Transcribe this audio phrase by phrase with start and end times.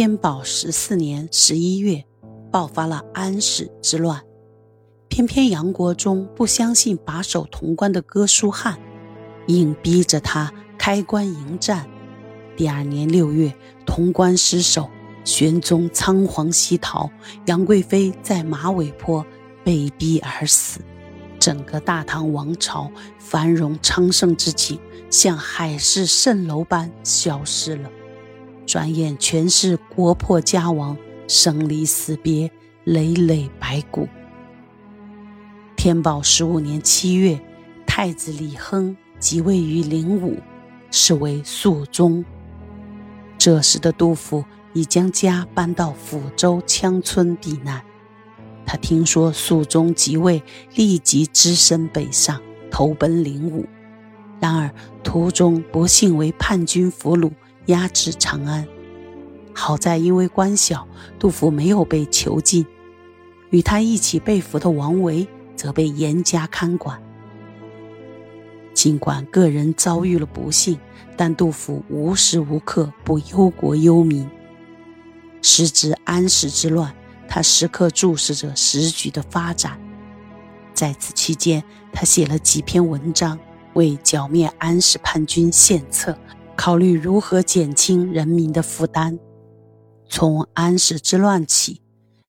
[0.00, 2.02] 天宝十四年十一月，
[2.50, 4.18] 爆发了安史之乱。
[5.08, 8.80] 偏偏杨国忠不相信把守潼关的哥舒翰，
[9.48, 11.86] 硬逼着他开关迎战。
[12.56, 13.54] 第二年六月，
[13.84, 14.88] 潼关失守，
[15.22, 17.10] 玄宗仓皇西逃，
[17.44, 19.22] 杨贵妃在马尾坡
[19.62, 20.80] 被逼而死。
[21.38, 24.80] 整个大唐王朝繁荣昌盛之景，
[25.10, 27.90] 像海市蜃楼般消失了。
[28.70, 32.48] 转眼全是国破家亡，生离死别，
[32.84, 34.08] 累累白骨。
[35.74, 37.40] 天宝十五年七月，
[37.84, 40.36] 太子李亨即位于灵武，
[40.92, 42.24] 是为肃宗。
[43.36, 47.82] 这时的杜甫已将家搬到抚州羌村避难。
[48.64, 50.40] 他听说肃宗即位，
[50.76, 52.40] 立即只身北上，
[52.70, 53.66] 投奔灵武。
[54.38, 54.70] 然而
[55.02, 57.32] 途中不幸为叛军俘虏，
[57.66, 58.66] 押至长安。
[59.54, 60.86] 好在因为官小，
[61.18, 62.66] 杜甫没有被囚禁。
[63.50, 65.28] 与他一起被俘的王维。
[65.60, 66.98] 则被严加看管。
[68.72, 70.80] 尽管个人遭遇了不幸，
[71.18, 74.26] 但杜甫无时无刻不忧国忧民。
[75.42, 76.94] 时值安史之乱，
[77.28, 79.78] 他时刻注视着时局的发展。
[80.72, 81.62] 在此期间，
[81.92, 83.38] 他写了几篇文章，
[83.74, 86.18] 为剿灭安史叛军献策，
[86.62, 89.18] 考虑如何减轻人民的负担。
[90.10, 91.80] 从安史之乱起，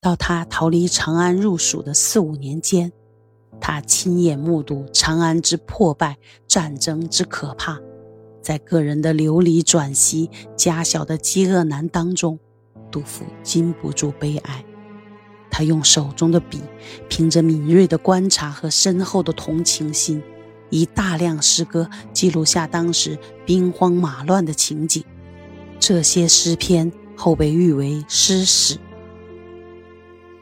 [0.00, 2.90] 到他逃离长安入蜀的四五年间。
[3.60, 6.16] 他亲眼目睹长安之破败，
[6.48, 7.78] 战争之可怕，
[8.40, 12.38] 在个人的流离转徙、家小的饥饿难当中，
[12.90, 14.64] 杜甫禁不住悲哀。
[15.50, 16.62] 他用手中的笔，
[17.10, 20.22] 凭着敏锐的观察和深厚的同情心，
[20.74, 25.04] 以大量诗歌记录下当时兵荒马乱的情景。
[25.78, 28.76] 这些诗篇后被誉为诗史。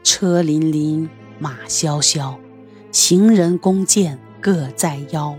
[0.01, 1.07] 车辚辚，
[1.37, 2.39] 马萧萧。
[2.91, 5.37] 行人弓箭各在腰，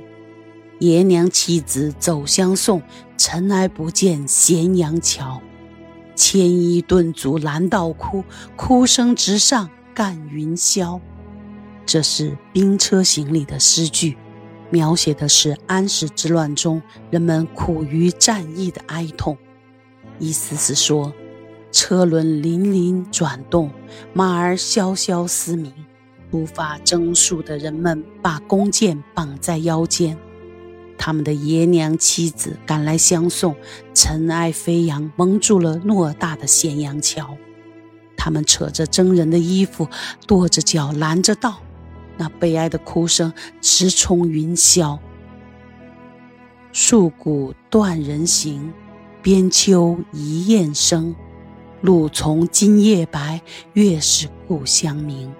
[0.79, 2.81] 爷娘妻子走相送，
[3.17, 5.43] 尘埃不见咸阳桥。
[6.15, 8.23] 牵衣顿足拦道哭，
[8.55, 11.01] 哭声直上干云霄。
[11.85, 14.17] 这是《兵车行》里的诗句，
[14.75, 19.39] 描写的是安史之乱中人们苦于战役的哀痛。
[20.19, 21.13] 意思是说，
[21.71, 23.71] 车轮粼粼转动，
[24.13, 25.73] 马儿萧萧嘶鸣。
[26.33, 30.19] 无法征戍的人们把弓箭绑在腰间，
[30.99, 33.55] 他们的爷娘妻子赶来相送，
[33.95, 37.37] 尘埃飞扬，蒙住了偌大的咸阳桥。
[38.17, 39.87] 他们扯着征人的衣服，
[40.27, 41.61] 跺着脚拦着道，
[42.17, 44.99] 那悲哀的哭声直冲云霄。
[46.73, 48.73] 戍鼓断人行，
[49.23, 51.15] 边秋一雁声。
[51.81, 53.43] 露从今夜白，
[53.75, 55.33] 月是故乡明。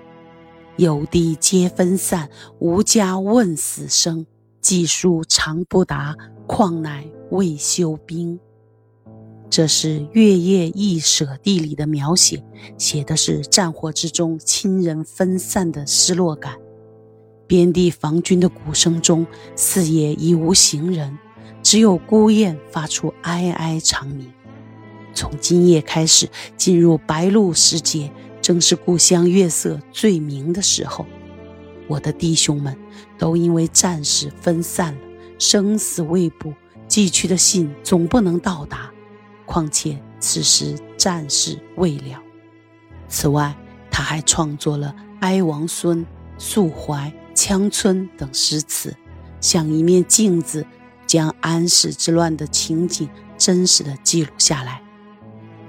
[0.77, 4.27] 有地皆分散，无家问死生。
[4.61, 8.39] 寄书长不达，况乃未休兵。
[9.51, 12.43] 这是月夜忆舍地里的描写，
[12.77, 16.59] 写的是战火之中亲人分散的失落感。
[17.47, 21.19] 边地防军的鼓声中，四野已无行人，
[21.63, 24.33] 只有孤雁发出哀哀长鸣。
[25.15, 28.11] 从今夜开始，进入白露时节。
[28.43, 31.07] 正是故乡月色最明的时候，
[31.89, 32.77] 我的弟兄们
[33.17, 35.01] 都因为战事分散了，
[35.39, 36.53] 生死未卜，
[36.87, 38.91] 寄去的信总不能到达。
[39.47, 42.21] 况且此时战事未了。
[43.09, 43.57] 此外，
[43.91, 45.99] 他还创作了《哀王孙》
[46.37, 48.95] 《宿怀》《羌村》等诗词，
[49.41, 50.67] 像一面镜子，
[51.07, 54.81] 将安史之乱的情景真实的记录下来。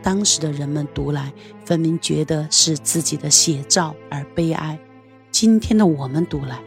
[0.02, 1.34] 当时的人们读来，
[1.66, 4.78] 分明觉得是自己的写照而悲哀；
[5.32, 6.60] 今天的我们读来，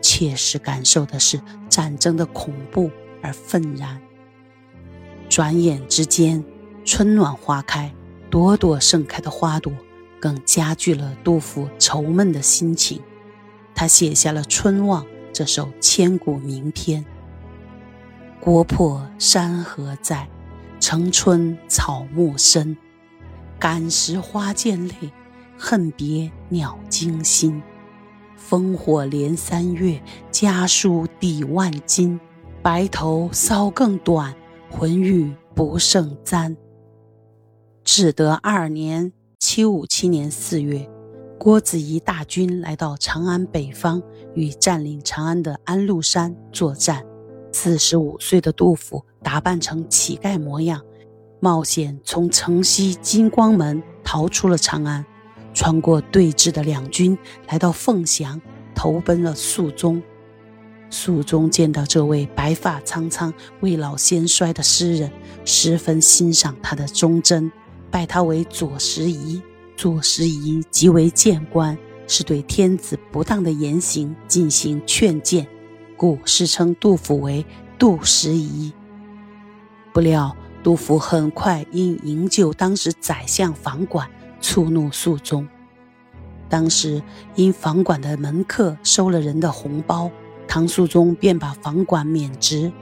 [0.00, 2.90] 切实感受的是战争的恐怖
[3.20, 4.00] 而愤然。
[5.28, 6.42] 转眼之间，
[6.86, 7.92] 春暖花开，
[8.30, 9.70] 朵朵盛开的花朵
[10.18, 13.02] 更加剧了杜甫愁闷的心情。
[13.76, 17.04] 他写下了《春望》这首千古名篇
[18.40, 20.26] ：“国破山河在，
[20.80, 22.74] 城春草木深。”
[23.60, 24.94] 感时花溅泪，
[25.58, 27.62] 恨别鸟惊心。
[28.48, 32.18] 烽火连三月，家书抵万金。
[32.62, 34.34] 白头搔更短，
[34.70, 36.56] 浑欲不胜簪。
[37.84, 40.88] 至德二年（七五七年）四月，
[41.38, 44.02] 郭子仪大军来到长安北方，
[44.34, 47.04] 与占领长安的安禄山作战。
[47.52, 50.82] 四十五岁的杜甫打扮成乞丐模样。
[51.38, 55.04] 冒险从城西金光门逃出了长安，
[55.54, 57.16] 穿过对峙的两军，
[57.48, 58.40] 来到凤翔，
[58.74, 60.02] 投奔了肃宗。
[60.88, 65.12] 肃宗见到这位白发苍苍、未老先衰的诗人，
[65.44, 67.52] 十分欣赏他的忠贞，
[67.90, 69.40] 拜他为左拾遗。
[69.76, 71.76] 左拾遗即为谏官，
[72.08, 75.46] 是对天子不当的言行进行劝谏，
[75.96, 77.44] 故世称杜甫为
[77.78, 78.72] 杜拾遗。
[79.92, 84.08] 不料杜甫很快因营救当时宰相房管，
[84.40, 85.46] 触怒肃宗。
[86.48, 87.02] 当时
[87.34, 90.10] 因房管的门客收了人的红包。
[90.48, 92.72] 唐肃宗便把房管免职，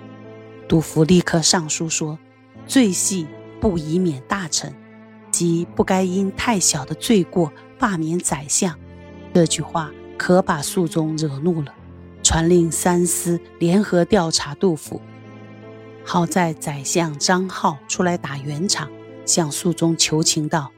[0.68, 2.18] 杜甫立刻上书说
[2.68, 3.26] ：“罪系
[3.58, 4.72] 不宜免大臣，
[5.34, 8.78] 即不该因太小的罪过罢免宰相。”
[9.34, 11.74] 这句话可把肃宗惹怒了，
[12.22, 15.00] 传令三司联合调查杜甫。
[16.04, 18.88] 好在宰相张浩出来打圆场，
[19.26, 20.70] 向肃宗求情道：“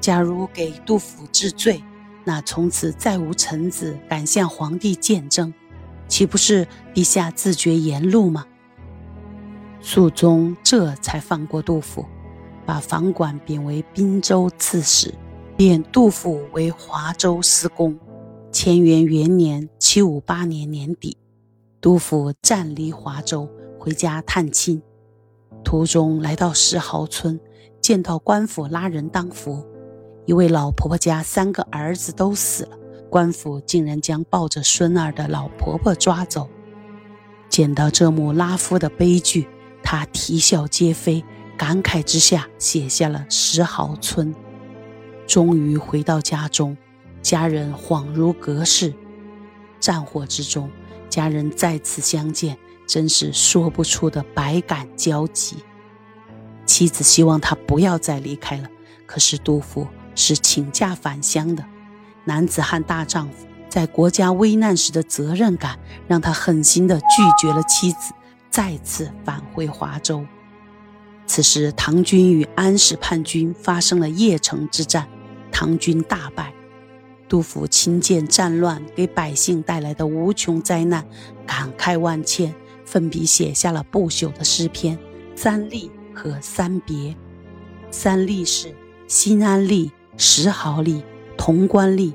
[0.00, 1.82] 假如给杜甫治罪，
[2.24, 5.54] 那从此再无臣子敢向皇帝谏争。”
[6.08, 8.46] 岂不是陛下自绝言路吗？
[9.80, 12.04] 肃宗这才放过杜甫，
[12.68, 15.14] 把房管贬为滨州刺史，
[15.56, 17.98] 贬杜甫为华州司功。
[18.52, 21.16] 乾元元年（七五八年）年底，
[21.80, 23.48] 杜甫暂离华州，
[23.78, 24.82] 回家探亲。
[25.64, 27.40] 途中来到石壕村，
[27.80, 29.64] 见到官府拉人当佛，
[30.26, 32.76] 一位老婆婆家三个儿子都死了。
[33.08, 36.46] 官府竟然将抱着孙儿的老婆婆抓走，
[37.48, 39.48] 见到这幕拉夫的悲剧，
[39.82, 41.24] 他啼笑皆非，
[41.58, 44.32] 感慨之下写下了《石壕村》。
[45.26, 46.76] 终于回到家中，
[47.20, 48.94] 家人恍如隔世。
[49.80, 50.70] 战火之中，
[51.10, 52.56] 家人再次相见，
[52.86, 55.56] 真是说不出的百感交集。
[56.64, 58.68] 妻子希望他不要再离开了，
[59.04, 61.64] 可是杜甫是请假返乡的。
[62.24, 65.76] 男子汉大丈夫，在国家危难时的责任感，
[66.06, 68.12] 让他狠心地拒绝了妻子，
[68.48, 70.24] 再次返回华州。
[71.28, 75.06] 此时，唐军与安史叛军发生了邺城之战，
[75.52, 76.52] 唐军大败。
[77.28, 81.06] 杜甫亲见战乱给百姓带来的无穷灾难，
[81.46, 82.52] 感慨万千，
[82.86, 84.96] 奋笔写下了不朽的诗篇
[85.36, 86.96] 《三吏》和《三别》。
[87.90, 88.74] 三吏是
[89.06, 91.02] 新安吏、石壕吏。
[91.40, 92.12] 潼关吏，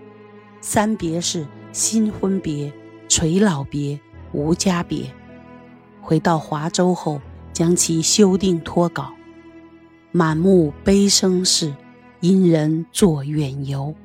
[0.59, 2.73] 三别是新婚别、
[3.07, 3.97] 垂老别、
[4.33, 5.05] 无家别。
[6.01, 7.21] 回到华州后，
[7.53, 9.13] 将其修订脱稿。
[10.11, 11.73] 满目悲生事，
[12.19, 13.95] 因人作远游。